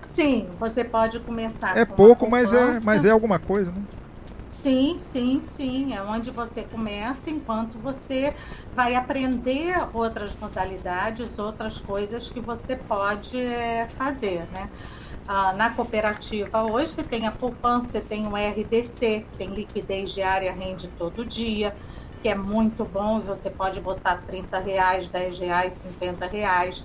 Sim, 0.06 0.46
você 0.60 0.84
pode 0.84 1.18
começar. 1.20 1.76
É 1.76 1.84
pouco, 1.84 2.30
mas 2.30 2.52
é, 2.52 2.78
mas 2.84 3.04
é 3.04 3.10
alguma 3.10 3.38
coisa, 3.38 3.72
né? 3.72 3.82
Sim, 4.64 4.98
sim, 4.98 5.42
sim. 5.42 5.92
É 5.92 6.02
onde 6.02 6.30
você 6.30 6.64
começa 6.66 7.30
enquanto 7.30 7.78
você 7.78 8.34
vai 8.74 8.94
aprender 8.94 9.74
outras 9.92 10.34
modalidades, 10.36 11.38
outras 11.38 11.78
coisas 11.80 12.30
que 12.30 12.40
você 12.40 12.74
pode 12.74 13.38
é, 13.38 13.90
fazer, 13.90 14.50
né? 14.50 14.72
Ah, 15.26 15.52
na 15.52 15.74
cooperativa 15.74 16.64
hoje 16.64 16.92
você 16.94 17.04
tem 17.04 17.26
a 17.26 17.32
poupança, 17.32 17.90
você 17.90 18.00
tem 18.02 18.26
o 18.26 18.34
RDC, 18.36 19.26
que 19.28 19.34
tem 19.36 19.54
liquidez 19.54 20.10
diária, 20.12 20.52
rende 20.54 20.88
todo 20.90 21.26
dia 21.26 21.76
que 22.22 22.28
é 22.30 22.34
muito 22.34 22.86
bom, 22.86 23.20
você 23.20 23.50
pode 23.50 23.82
botar 23.82 24.22
30 24.26 24.58
reais, 24.58 25.10
10 25.10 25.38
reais, 25.38 25.74
50 25.74 26.26
reais. 26.26 26.82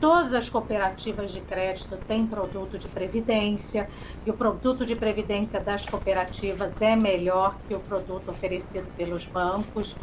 Todas 0.00 0.32
as 0.32 0.48
cooperativas 0.48 1.32
de 1.32 1.40
crédito 1.40 1.96
têm 2.06 2.26
produto 2.26 2.78
de 2.78 2.86
previdência 2.86 3.88
e 4.24 4.30
o 4.30 4.34
produto 4.34 4.86
de 4.86 4.94
previdência 4.94 5.58
das 5.58 5.84
cooperativas 5.84 6.80
é 6.80 6.94
melhor 6.94 7.56
que 7.66 7.74
o 7.74 7.80
produto 7.80 8.30
oferecido 8.30 8.86
pelos 8.96 9.26
bancos. 9.26 9.96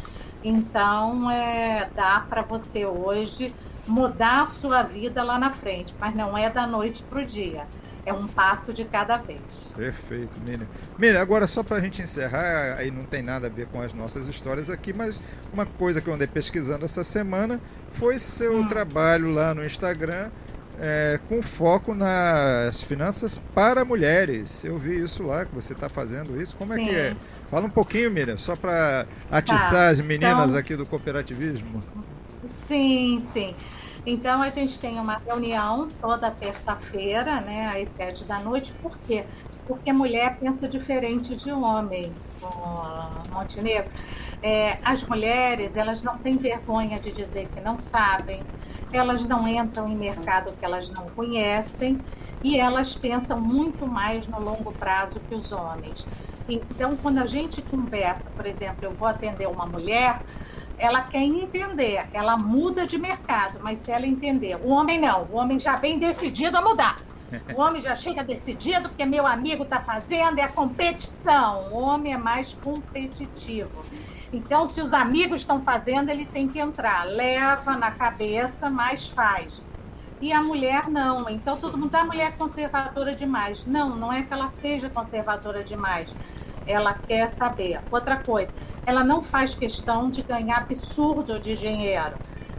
Então, 0.44 1.30
é, 1.30 1.88
dá 1.94 2.24
para 2.28 2.42
você 2.42 2.84
hoje 2.84 3.54
mudar 3.86 4.42
a 4.42 4.46
sua 4.46 4.82
vida 4.82 5.22
lá 5.22 5.38
na 5.38 5.50
frente, 5.50 5.94
mas 5.98 6.14
não 6.14 6.36
é 6.36 6.50
da 6.50 6.66
noite 6.66 7.02
para 7.02 7.20
o 7.20 7.24
dia 7.24 7.66
é 8.06 8.12
um 8.12 8.26
passo 8.26 8.72
de 8.72 8.84
cada 8.84 9.16
vez. 9.16 9.74
Perfeito, 9.76 10.40
Miriam. 10.46 10.66
Miriam, 10.98 11.20
agora 11.20 11.46
só 11.46 11.62
para 11.62 11.76
a 11.76 11.80
gente 11.80 12.00
encerrar, 12.00 12.76
aí 12.78 12.90
não 12.90 13.02
tem 13.02 13.22
nada 13.22 13.48
a 13.48 13.50
ver 13.50 13.66
com 13.66 13.82
as 13.82 13.92
nossas 13.92 14.28
histórias 14.28 14.70
aqui, 14.70 14.96
mas 14.96 15.22
uma 15.52 15.66
coisa 15.66 16.00
que 16.00 16.08
eu 16.08 16.14
andei 16.14 16.26
pesquisando 16.26 16.84
essa 16.84 17.02
semana 17.02 17.60
foi 17.92 18.18
seu 18.18 18.60
hum. 18.60 18.68
trabalho 18.68 19.32
lá 19.32 19.52
no 19.52 19.64
Instagram 19.64 20.30
é, 20.78 21.18
com 21.28 21.42
foco 21.42 21.94
nas 21.94 22.82
finanças 22.82 23.40
para 23.54 23.84
mulheres. 23.84 24.64
Eu 24.64 24.78
vi 24.78 25.02
isso 25.02 25.22
lá, 25.22 25.44
que 25.44 25.54
você 25.54 25.72
está 25.72 25.88
fazendo 25.88 26.40
isso. 26.40 26.54
Como 26.56 26.74
Sim. 26.74 26.82
é 26.82 26.84
que 26.84 26.94
é? 26.94 27.16
Fala 27.50 27.66
um 27.66 27.70
pouquinho, 27.70 28.10
Miriam, 28.10 28.36
só 28.36 28.54
para 28.56 29.06
atiçar 29.30 29.70
tá. 29.70 29.88
as 29.88 30.00
meninas 30.00 30.50
então... 30.50 30.58
aqui 30.58 30.76
do 30.76 30.86
cooperativismo. 30.86 31.80
Sim, 32.50 33.20
sim. 33.32 33.54
Então 34.06 34.40
a 34.40 34.50
gente 34.50 34.78
tem 34.78 35.00
uma 35.00 35.16
reunião 35.16 35.88
toda 36.00 36.30
terça-feira, 36.30 37.40
né, 37.40 37.82
às 37.82 37.88
sete 37.88 38.24
da 38.24 38.38
noite. 38.38 38.72
Por 38.80 38.96
quê? 38.98 39.24
Porque 39.66 39.92
mulher 39.92 40.36
pensa 40.38 40.68
diferente 40.68 41.34
de 41.34 41.50
homem, 41.50 42.12
Montenegro. 43.32 43.90
É, 44.40 44.78
as 44.84 45.02
mulheres, 45.02 45.74
elas 45.76 46.04
não 46.04 46.18
têm 46.18 46.36
vergonha 46.36 47.00
de 47.00 47.10
dizer 47.10 47.48
que 47.48 47.60
não 47.60 47.82
sabem, 47.82 48.42
elas 48.92 49.24
não 49.24 49.48
entram 49.48 49.88
em 49.88 49.96
mercado 49.96 50.52
que 50.52 50.64
elas 50.64 50.88
não 50.88 51.06
conhecem 51.06 52.00
e 52.44 52.60
elas 52.60 52.94
pensam 52.94 53.40
muito 53.40 53.86
mais 53.86 54.28
no 54.28 54.38
longo 54.40 54.70
prazo 54.72 55.18
que 55.28 55.34
os 55.34 55.50
homens. 55.50 56.06
Então, 56.48 56.96
quando 56.96 57.18
a 57.18 57.26
gente 57.26 57.60
conversa, 57.60 58.30
por 58.36 58.46
exemplo, 58.46 58.84
eu 58.84 58.92
vou 58.92 59.08
atender 59.08 59.48
uma 59.48 59.66
mulher, 59.66 60.20
ela 60.78 61.02
quer 61.02 61.22
entender, 61.22 62.06
ela 62.12 62.36
muda 62.36 62.86
de 62.86 62.98
mercado, 62.98 63.58
mas 63.62 63.78
se 63.78 63.90
ela 63.90 64.06
entender, 64.06 64.56
o 64.56 64.68
homem 64.68 65.00
não, 65.00 65.24
o 65.24 65.36
homem 65.36 65.58
já 65.58 65.76
vem 65.76 65.98
decidido 65.98 66.56
a 66.56 66.62
mudar. 66.62 66.96
O 67.56 67.60
homem 67.60 67.82
já 67.82 67.96
chega 67.96 68.22
decidido 68.22 68.88
porque 68.88 69.04
meu 69.04 69.26
amigo 69.26 69.64
está 69.64 69.80
fazendo, 69.80 70.38
é 70.38 70.42
a 70.42 70.48
competição. 70.48 71.72
O 71.72 71.78
homem 71.78 72.12
é 72.12 72.16
mais 72.16 72.52
competitivo. 72.54 73.84
Então, 74.32 74.66
se 74.66 74.80
os 74.80 74.92
amigos 74.92 75.40
estão 75.40 75.60
fazendo, 75.62 76.10
ele 76.10 76.24
tem 76.24 76.46
que 76.46 76.60
entrar. 76.60 77.04
Leva 77.04 77.76
na 77.76 77.90
cabeça, 77.90 78.68
mas 78.68 79.08
faz. 79.08 79.60
E 80.20 80.32
a 80.32 80.40
mulher 80.40 80.88
não. 80.88 81.28
Então, 81.28 81.56
todo 81.56 81.76
mundo, 81.76 81.94
a 81.96 82.04
mulher 82.04 82.28
é 82.28 82.30
conservadora 82.30 83.12
demais. 83.12 83.64
Não, 83.66 83.96
não 83.96 84.12
é 84.12 84.22
que 84.22 84.32
ela 84.32 84.46
seja 84.46 84.88
conservadora 84.88 85.64
demais 85.64 86.14
ela 86.66 86.94
quer 86.94 87.28
saber. 87.30 87.80
Outra 87.90 88.16
coisa, 88.16 88.50
ela 88.84 89.04
não 89.04 89.22
faz 89.22 89.54
questão 89.54 90.10
de 90.10 90.22
ganhar 90.22 90.58
absurdo 90.58 91.38
de 91.38 91.56
dinheiro. 91.56 92.14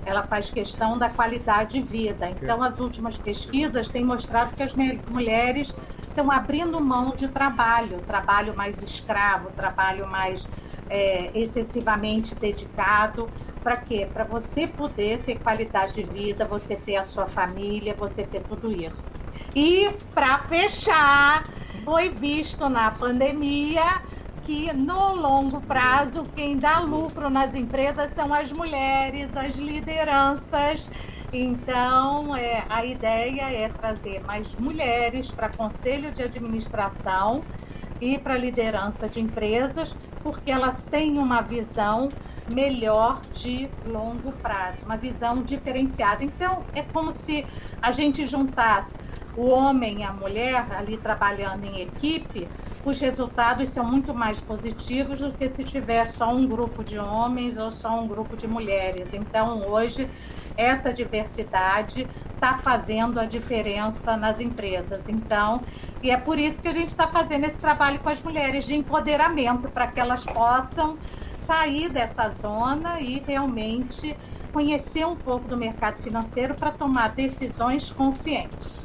Ela 0.06 0.24
faz 0.24 0.50
questão 0.50 0.98
da 0.98 1.10
qualidade 1.10 1.74
de 1.74 1.82
vida. 1.82 2.30
Então, 2.30 2.64
as 2.64 2.80
últimas 2.80 3.18
pesquisas 3.18 3.90
têm 3.90 4.06
mostrado 4.06 4.56
que 4.56 4.64
as 4.64 4.74
mulheres 5.10 5.76
estão 6.08 6.32
abrindo 6.32 6.80
mão 6.80 7.14
de 7.16 7.28
trabalho, 7.28 8.02
trabalho 8.08 8.56
mais 8.56 8.82
escravo, 8.82 9.50
trabalho 9.52 10.08
mais 10.08 10.48
é, 10.90 11.30
excessivamente 11.38 12.34
dedicado. 12.36 13.30
Para 13.62 13.78
quê? 13.78 14.08
Para 14.12 14.24
você 14.24 14.66
poder 14.66 15.20
ter 15.20 15.40
qualidade 15.40 15.94
de 15.94 16.04
vida, 16.04 16.46
você 16.46 16.76
ter 16.76 16.96
a 16.96 17.02
sua 17.02 17.28
família, 17.28 17.94
você 17.94 18.24
ter 18.24 18.42
tudo 18.44 18.72
isso. 18.72 19.04
E 19.56 19.90
para 20.14 20.40
fechar, 20.40 21.44
foi 21.88 22.10
visto 22.10 22.68
na 22.68 22.92
pandemia 22.92 24.02
que 24.44 24.74
no 24.74 25.16
longo 25.16 25.62
prazo 25.62 26.26
quem 26.36 26.58
dá 26.58 26.80
lucro 26.80 27.30
nas 27.30 27.56
empresas 27.56 28.12
são 28.14 28.34
as 28.34 28.52
mulheres, 28.52 29.30
as 29.38 29.56
lideranças. 29.56 30.90
Então, 31.32 32.36
é, 32.36 32.66
a 32.68 32.84
ideia 32.84 33.44
é 33.44 33.70
trazer 33.70 34.22
mais 34.26 34.54
mulheres 34.58 35.32
para 35.32 35.48
conselho 35.48 36.12
de 36.12 36.24
administração 36.24 37.42
e 38.02 38.18
para 38.18 38.36
liderança 38.36 39.08
de 39.08 39.22
empresas, 39.22 39.96
porque 40.22 40.52
elas 40.52 40.84
têm 40.84 41.18
uma 41.18 41.40
visão 41.40 42.10
melhor 42.54 43.22
de 43.32 43.70
longo 43.86 44.34
prazo, 44.34 44.80
uma 44.84 44.98
visão 44.98 45.42
diferenciada. 45.42 46.22
Então, 46.22 46.66
é 46.76 46.82
como 46.82 47.14
se 47.14 47.46
a 47.82 47.92
gente 47.92 48.26
juntasse 48.26 49.00
o 49.38 49.50
homem 49.50 50.00
e 50.00 50.04
a 50.04 50.12
mulher 50.12 50.66
ali 50.72 50.98
trabalhando 50.98 51.64
em 51.64 51.82
equipe, 51.82 52.48
os 52.84 53.00
resultados 53.00 53.70
são 53.70 53.86
muito 53.86 54.14
mais 54.14 54.42
positivos 54.42 55.20
do 55.20 55.32
que 55.32 55.48
se 55.50 55.64
tiver 55.64 56.08
só 56.08 56.34
um 56.34 56.48
grupo 56.48 56.84
de 56.84 56.98
homens 56.98 57.56
ou 57.56 57.72
só 57.72 58.00
um 58.00 58.08
grupo 58.08 58.36
de 58.36 58.48
mulheres. 58.48 59.14
Então, 59.14 59.68
hoje, 59.68 60.10
essa 60.58 60.92
diversidade 60.92 62.08
está 62.34 62.58
fazendo 62.58 63.20
a 63.20 63.26
diferença 63.26 64.18
nas 64.18 64.40
empresas. 64.40 65.08
Então, 65.08 65.62
e 66.02 66.10
é 66.10 66.18
por 66.18 66.40
isso 66.40 66.60
que 66.60 66.68
a 66.68 66.74
gente 66.74 66.90
está 66.90 67.08
fazendo 67.08 67.46
esse 67.46 67.60
trabalho 67.60 68.00
com 68.00 68.10
as 68.10 68.22
mulheres 68.24 68.66
de 68.66 68.76
empoderamento, 68.76 69.70
para 69.70 69.88
que 69.88 70.00
elas 70.00 70.26
possam 70.26 70.98
sair 71.44 71.90
dessa 71.90 72.30
zona 72.30 73.00
e 73.00 73.20
realmente 73.26 74.18
conhecer 74.52 75.06
um 75.06 75.16
pouco 75.16 75.48
do 75.48 75.56
mercado 75.56 76.02
financeiro 76.02 76.56
para 76.56 76.72
tomar 76.72 77.10
decisões 77.10 77.92
conscientes. 77.92 78.84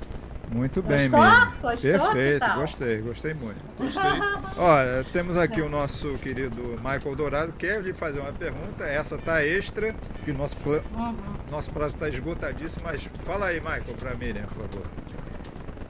Muito 0.52 0.82
bem, 0.82 1.08
Gostou? 1.08 1.20
Miriam. 1.20 1.52
Gostou? 1.62 2.12
Perfeito, 2.12 2.54
gostei, 2.54 2.98
gostei 3.00 3.34
muito. 3.34 3.58
Gostei. 3.78 4.02
Olha, 4.62 5.04
temos 5.10 5.36
aqui 5.36 5.62
o 5.62 5.68
nosso 5.68 6.18
querido 6.18 6.76
Michael 6.76 7.16
Dourado, 7.16 7.52
quer 7.54 7.80
lhe 7.80 7.94
fazer 7.94 8.20
uma 8.20 8.32
pergunta. 8.32 8.84
Essa 8.84 9.16
tá 9.16 9.42
extra, 9.42 9.94
que 10.24 10.30
o 10.30 10.34
nosso, 10.34 10.58
uhum. 10.68 11.16
nosso 11.50 11.70
prazo 11.70 11.94
está 11.94 12.08
esgotadíssimo, 12.08 12.84
mas 12.84 13.02
fala 13.24 13.46
aí, 13.46 13.60
Michael, 13.60 13.96
para 13.98 14.14
Miriam, 14.14 14.44
por 14.44 14.68
favor. 14.68 14.86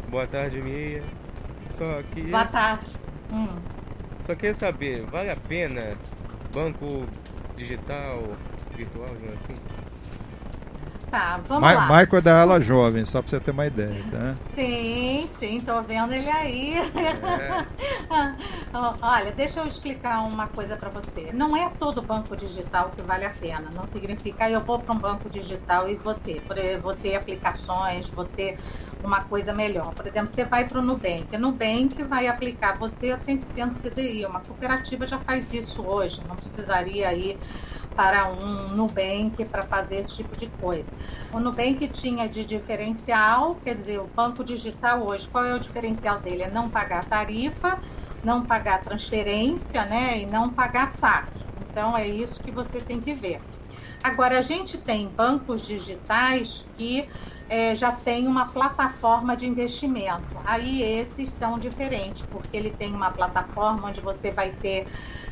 Boa 0.09 0.26
tarde, 0.28 0.62
Miriam. 0.62 1.02
Só 1.76 2.02
que. 2.14 2.23
Boa 2.23 2.45
tarde. 2.47 2.87
Hum. 3.33 3.49
Só 4.25 4.37
queria 4.37 4.54
saber, 4.54 5.02
vale 5.07 5.31
a 5.31 5.37
pena 5.37 5.97
banco 6.54 7.04
digital, 7.57 8.23
virtual, 8.76 9.07
assim? 9.07 9.82
Tá, 11.12 11.38
vamos 11.47 11.61
Ma 11.61 11.75
lá. 11.75 11.83
Michael 11.83 12.19
é 12.19 12.21
da 12.23 12.40
ala 12.40 12.59
jovem, 12.59 13.04
só 13.04 13.21
para 13.21 13.28
você 13.28 13.38
ter 13.38 13.50
uma 13.50 13.66
ideia, 13.66 14.02
tá? 14.11 14.35
Sim, 14.54 15.26
sim, 15.28 15.61
tô 15.61 15.83
vendo 15.83 16.11
ele 16.14 16.31
aí. 16.31 16.78
É. 16.78 17.66
Olha, 19.02 19.31
deixa 19.31 19.61
eu 19.61 19.66
explicar 19.66 20.21
uma 20.23 20.47
coisa 20.47 20.75
para 20.75 20.88
você. 20.88 21.31
Não 21.35 21.54
é 21.54 21.69
todo 21.78 22.00
banco 22.00 22.35
digital 22.35 22.92
que 22.97 23.02
vale 23.02 23.26
a 23.26 23.31
pena. 23.31 23.69
Não 23.75 23.87
significa 23.88 24.49
eu 24.49 24.62
vou 24.62 24.78
para 24.78 24.95
um 24.95 24.99
banco 24.99 25.28
digital 25.28 25.87
e 25.87 25.97
vou 25.97 26.14
ter, 26.14 26.42
vou 26.81 26.97
ter 26.97 27.14
aplicações, 27.14 28.09
vou 28.09 28.25
ter 28.25 28.59
uma 29.04 29.25
coisa 29.25 29.52
melhor. 29.52 29.92
Por 29.92 30.07
exemplo, 30.07 30.33
você 30.33 30.47
vai 30.47 30.66
para 30.66 30.78
o 30.78 30.83
Nubank. 30.83 31.26
O 31.37 31.38
Nubank 31.38 32.02
vai 32.04 32.26
aplicar 32.26 32.78
você 32.78 33.11
a 33.11 33.19
100% 33.19 33.75
CDI. 33.83 34.25
Uma 34.25 34.40
cooperativa 34.40 35.07
já 35.07 35.19
faz 35.19 35.52
isso 35.52 35.85
hoje. 35.87 36.23
Não 36.26 36.37
precisaria 36.37 37.12
ir 37.12 37.38
para 37.95 38.31
um 38.31 38.69
Nubank 38.69 39.45
para 39.45 39.63
fazer 39.63 39.97
esse 39.97 40.17
tipo 40.17 40.37
de 40.37 40.47
coisa. 40.47 40.93
O 41.33 41.41
Nubank 41.41 41.87
tinha 41.89 42.29
de 42.29 42.45
diferencial, 42.45 43.57
quer 43.63 43.77
dizer, 43.77 43.99
o 43.99 44.07
banco 44.07 44.43
digital 44.45 45.03
hoje, 45.07 45.29
qual 45.29 45.45
é 45.45 45.55
o 45.55 45.59
diferencial 45.59 46.21
dele? 46.21 46.43
É 46.43 46.51
não 46.51 46.69
pagar 46.69 47.05
tarifa, 47.05 47.79
não 48.23 48.45
pagar 48.45 48.81
transferência, 48.81 49.85
né, 49.85 50.21
e 50.21 50.27
não 50.27 50.51
pagar 50.51 50.89
saque. 50.91 51.41
Então 51.71 51.97
é 51.97 52.07
isso 52.07 52.43
que 52.43 52.51
você 52.51 52.81
tem 52.81 53.01
que 53.01 53.15
ver. 53.15 53.41
Agora 54.03 54.39
a 54.39 54.43
gente 54.43 54.77
tem 54.79 55.09
bancos 55.09 55.63
digitais 55.63 56.67
que 56.77 57.09
é, 57.49 57.75
já 57.75 57.93
tem 57.93 58.27
uma 58.27 58.47
plataforma 58.47 59.37
de 59.37 59.47
investimento. 59.47 60.32
Aí 60.45 60.83
esses 60.83 61.31
são 61.31 61.59
diferentes, 61.59 62.23
porque 62.31 62.57
ele 62.57 62.71
tem 62.71 62.93
uma 62.95 63.11
plataforma 63.11 63.89
onde 63.89 64.01
você 64.01 64.31
vai 64.31 64.51
ter 64.51 64.87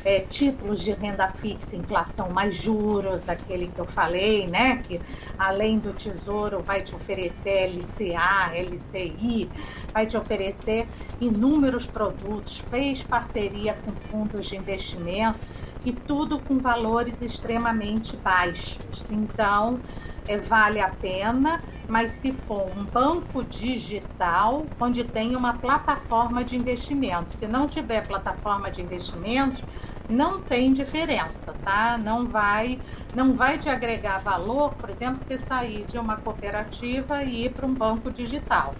é, 0.05 0.21
títulos 0.21 0.81
de 0.81 0.91
renda 0.93 1.27
fixa, 1.27 1.75
inflação 1.75 2.29
mais 2.29 2.55
juros, 2.55 3.27
aquele 3.27 3.67
que 3.67 3.79
eu 3.79 3.85
falei, 3.85 4.47
né? 4.47 4.77
Que 4.77 5.01
além 5.37 5.79
do 5.79 5.93
tesouro 5.93 6.61
vai 6.63 6.81
te 6.81 6.95
oferecer 6.95 7.67
LCA, 7.67 8.53
LCI, 8.55 9.49
vai 9.93 10.05
te 10.05 10.17
oferecer 10.17 10.87
inúmeros 11.19 11.85
produtos, 11.85 12.57
fez 12.69 13.03
parceria 13.03 13.77
com 13.85 13.91
fundos 14.09 14.47
de 14.47 14.55
investimento 14.55 15.39
e 15.85 15.91
tudo 15.91 16.39
com 16.39 16.59
valores 16.59 17.21
extremamente 17.21 18.15
baixos. 18.17 19.05
Então, 19.09 19.79
é, 20.27 20.37
vale 20.37 20.79
a 20.79 20.89
pena, 20.89 21.57
mas 21.87 22.11
se 22.11 22.31
for 22.31 22.69
um 22.77 22.85
banco 22.85 23.43
digital, 23.43 24.65
onde 24.79 25.03
tem 25.03 25.35
uma 25.35 25.53
plataforma 25.53 26.43
de 26.43 26.55
investimento. 26.55 27.31
Se 27.31 27.47
não 27.47 27.67
tiver 27.67 28.05
plataforma 28.07 28.69
de 28.69 28.81
investimento, 28.81 29.63
não 30.07 30.41
tem 30.41 30.73
diferença, 30.73 31.53
tá? 31.63 31.97
Não 31.97 32.27
vai, 32.27 32.79
não 33.15 33.33
vai 33.33 33.57
te 33.57 33.69
agregar 33.69 34.19
valor, 34.19 34.73
por 34.75 34.89
exemplo, 34.89 35.21
você 35.23 35.37
sair 35.39 35.85
de 35.85 35.97
uma 35.97 36.17
cooperativa 36.17 37.23
e 37.23 37.45
ir 37.45 37.53
para 37.53 37.65
um 37.65 37.73
banco 37.73 38.11
digital, 38.11 38.75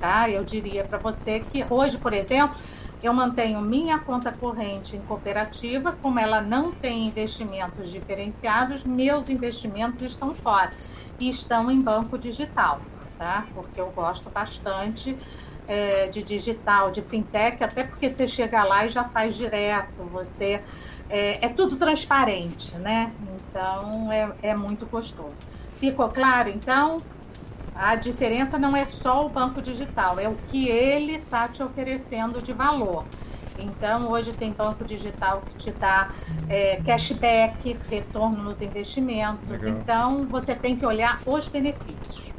tá? 0.00 0.30
Eu 0.30 0.44
diria 0.44 0.84
para 0.84 0.98
você 0.98 1.40
que 1.40 1.64
hoje, 1.68 1.98
por 1.98 2.12
exemplo, 2.12 2.56
eu 3.02 3.12
mantenho 3.12 3.60
minha 3.60 3.98
conta 3.98 4.32
corrente 4.32 4.96
em 4.96 5.00
cooperativa, 5.00 5.96
como 6.00 6.18
ela 6.18 6.40
não 6.40 6.72
tem 6.72 7.06
investimentos 7.06 7.90
diferenciados, 7.90 8.84
meus 8.84 9.28
investimentos 9.28 10.02
estão 10.02 10.34
fora 10.34 10.72
e 11.18 11.28
estão 11.28 11.70
em 11.70 11.80
banco 11.80 12.18
digital, 12.18 12.80
tá? 13.18 13.46
Porque 13.54 13.80
eu 13.80 13.90
gosto 13.90 14.30
bastante 14.30 15.16
é, 15.68 16.08
de 16.08 16.22
digital, 16.22 16.90
de 16.90 17.02
fintech, 17.02 17.62
até 17.62 17.82
porque 17.84 18.08
você 18.08 18.26
chega 18.26 18.64
lá 18.64 18.86
e 18.86 18.90
já 18.90 19.04
faz 19.04 19.34
direto, 19.34 20.02
você 20.12 20.62
é, 21.08 21.44
é 21.44 21.48
tudo 21.48 21.76
transparente, 21.76 22.74
né? 22.76 23.12
Então 23.36 24.10
é, 24.10 24.32
é 24.42 24.54
muito 24.54 24.86
gostoso. 24.86 25.36
Ficou 25.78 26.08
claro, 26.08 26.48
então? 26.48 27.02
A 27.78 27.94
diferença 27.94 28.58
não 28.58 28.76
é 28.76 28.84
só 28.86 29.26
o 29.26 29.28
banco 29.28 29.60
digital, 29.60 30.18
é 30.18 30.28
o 30.28 30.36
que 30.46 30.68
ele 30.68 31.16
está 31.16 31.46
te 31.46 31.62
oferecendo 31.62 32.40
de 32.40 32.52
valor. 32.52 33.04
Então, 33.58 34.08
hoje 34.10 34.32
tem 34.32 34.52
banco 34.52 34.84
digital 34.84 35.42
que 35.46 35.54
te 35.56 35.70
dá 35.72 36.10
é, 36.48 36.80
cashback, 36.86 37.76
retorno 37.88 38.42
nos 38.42 38.60
investimentos. 38.60 39.62
Legal. 39.62 39.80
Então, 39.80 40.26
você 40.26 40.54
tem 40.54 40.76
que 40.76 40.84
olhar 40.84 41.20
os 41.26 41.48
benefícios. 41.48 42.30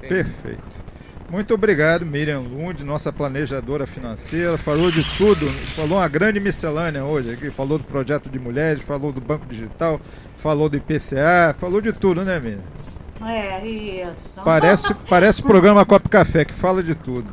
Perfeito. 0.00 0.84
Muito 1.30 1.54
obrigado, 1.54 2.04
Miriam 2.04 2.40
Lund, 2.40 2.84
nossa 2.84 3.12
planejadora 3.12 3.86
financeira. 3.86 4.58
Falou 4.58 4.90
de 4.90 5.02
tudo, 5.16 5.48
falou 5.74 5.98
uma 5.98 6.08
grande 6.08 6.38
miscelânea 6.38 7.04
hoje 7.04 7.32
aqui. 7.32 7.50
Falou 7.50 7.78
do 7.78 7.84
projeto 7.84 8.28
de 8.28 8.38
mulheres, 8.38 8.82
falou 8.82 9.10
do 9.10 9.20
Banco 9.20 9.46
Digital, 9.46 10.00
falou 10.38 10.68
do 10.68 10.76
IPCA, 10.76 11.56
falou 11.58 11.80
de 11.80 11.92
tudo, 11.92 12.24
né, 12.24 12.38
Miriam? 12.38 12.83
É, 13.26 13.66
isso. 13.66 14.40
Parece, 14.44 14.94
parece 15.08 15.40
o 15.40 15.44
programa 15.44 15.84
Copo 15.84 16.08
Café, 16.08 16.44
que 16.44 16.52
fala 16.54 16.82
de 16.82 16.94
tudo. 16.94 17.32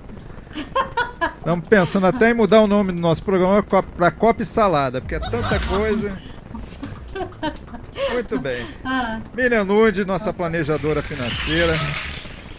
Estamos 1.37 1.67
pensando 1.67 2.07
até 2.07 2.31
em 2.31 2.33
mudar 2.33 2.61
o 2.61 2.67
nome 2.67 2.91
do 2.91 2.99
nosso 2.99 3.23
programa 3.23 3.63
para 3.63 4.11
Copo 4.11 4.41
e 4.41 4.45
Salada, 4.45 5.01
porque 5.01 5.15
é 5.15 5.19
tanta 5.19 5.59
coisa. 5.67 6.17
Muito 8.13 8.39
bem. 8.39 8.65
Ah, 8.83 9.19
Miriam 9.33 9.63
Lund, 9.63 10.03
nossa 10.05 10.33
planejadora 10.33 11.01
financeira, 11.01 11.73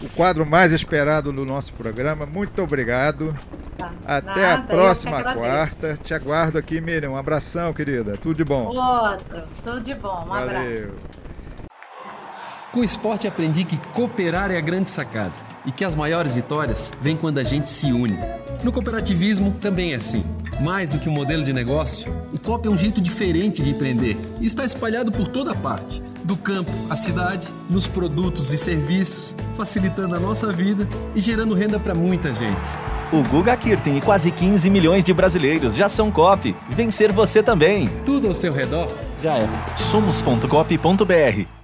o 0.01 0.09
quadro 0.09 0.45
mais 0.45 0.71
esperado 0.71 1.31
do 1.31 1.45
nosso 1.45 1.73
programa. 1.73 2.25
Muito 2.25 2.61
obrigado. 2.61 3.35
tá. 3.77 3.91
Até 4.05 4.45
a 4.45 4.57
Nada, 4.57 4.73
eu 4.73 4.77
próxima 4.77 5.23
quarta. 5.23 5.97
Te 6.03 6.13
aguardo 6.13 6.57
aqui, 6.57 6.79
Miriam. 6.81 7.11
Um 7.11 7.17
abração, 7.17 7.73
querida. 7.73 8.17
Tudo 8.17 8.37
de 8.37 8.43
bom. 8.43 8.67
Outro. 8.67 9.43
Tudo 9.65 9.81
de 9.81 9.93
bom. 9.95 10.23
Um 10.23 10.27
Valeu. 10.27 10.47
abraço. 10.57 11.22
Com 12.73 12.79
o 12.79 12.83
esporte 12.83 13.27
aprendi 13.27 13.63
que 13.63 13.77
cooperar 13.93 14.49
é 14.49 14.57
a 14.57 14.61
grande 14.61 14.89
sacada 14.89 15.31
e 15.63 15.71
que 15.71 15.85
as 15.85 15.93
maiores 15.93 16.31
vitórias 16.31 16.91
vêm 16.99 17.15
quando 17.15 17.37
a 17.37 17.43
gente 17.43 17.69
se 17.69 17.91
une. 17.91 18.17
No 18.63 18.71
cooperativismo 18.71 19.51
também 19.61 19.93
é 19.93 19.95
assim. 19.97 20.23
Mais 20.59 20.89
do 20.89 20.97
que 20.97 21.07
um 21.07 21.11
modelo 21.11 21.43
de 21.43 21.53
negócio, 21.53 22.11
o 22.33 22.39
COP 22.39 22.67
é 22.67 22.71
um 22.71 22.77
jeito 22.77 22.99
diferente 22.99 23.61
de 23.61 23.69
empreender 23.69 24.17
e 24.41 24.47
está 24.47 24.65
espalhado 24.65 25.11
por 25.11 25.27
toda 25.27 25.53
parte. 25.53 26.01
Do 26.23 26.35
campo 26.35 26.71
à 26.89 26.95
cidade, 26.95 27.47
nos 27.69 27.85
produtos 27.85 28.51
e 28.51 28.57
serviços, 28.57 29.35
facilitando 29.55 30.15
a 30.15 30.19
nossa 30.19 30.51
vida 30.51 30.87
e 31.13 31.21
gerando 31.21 31.53
renda 31.53 31.79
para 31.79 31.93
muita 31.93 32.33
gente. 32.33 32.69
O 33.11 33.21
Guga 33.29 33.55
Kirten 33.55 33.99
e 33.99 34.01
quase 34.01 34.31
15 34.31 34.67
milhões 34.71 35.03
de 35.03 35.13
brasileiros 35.13 35.75
já 35.75 35.87
são 35.87 36.11
COP. 36.11 36.55
Vencer 36.71 37.11
você 37.11 37.43
também. 37.43 37.87
Tudo 38.03 38.29
ao 38.29 38.33
seu 38.33 38.51
redor 38.51 38.87
já 39.21 39.37
é. 39.37 39.47
Somos.cop.br 39.77 41.62